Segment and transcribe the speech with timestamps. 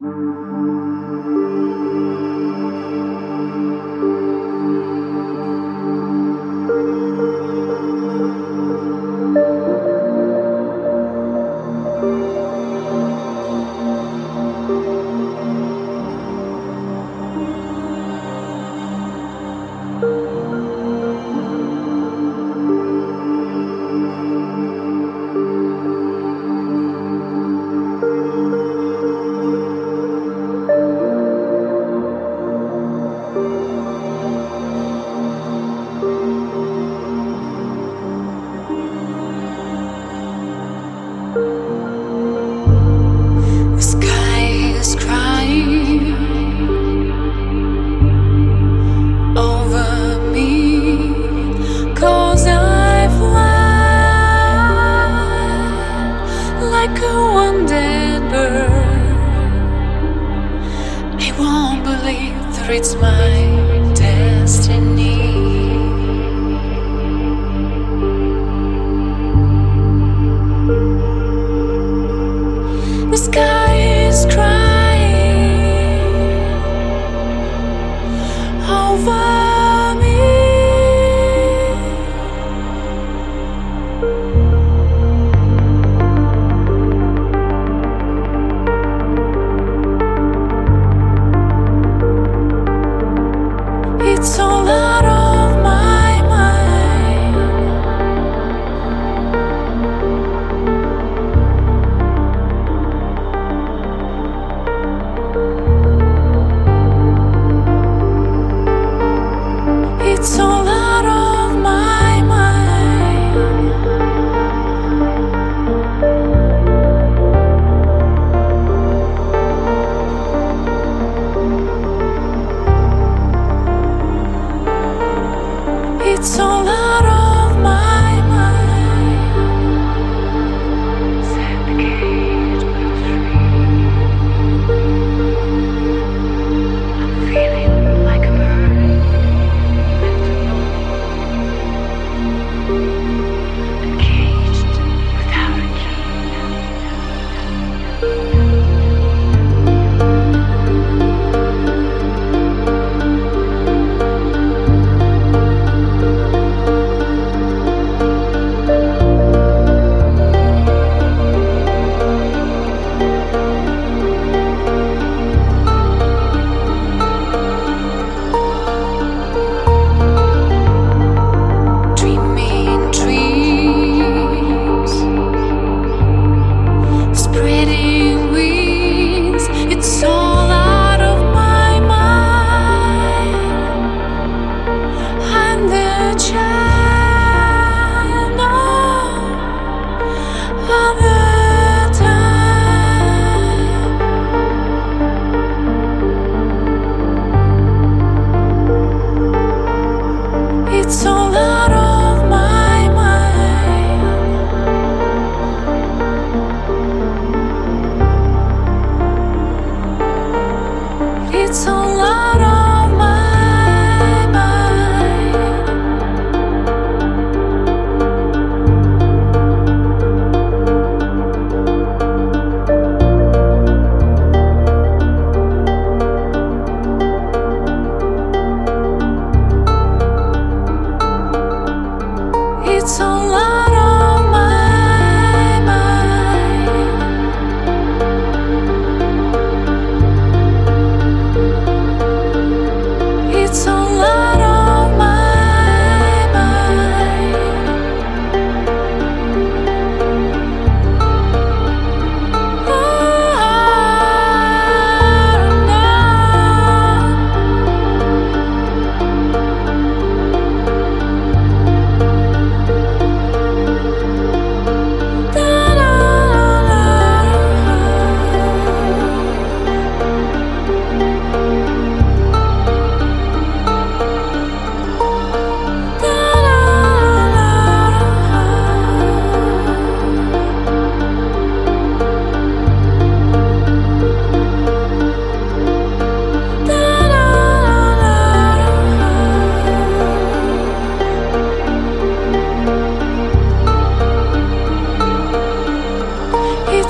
[0.00, 1.67] The
[62.78, 63.37] I won't
[110.18, 110.67] it's all.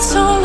[0.00, 0.37] So.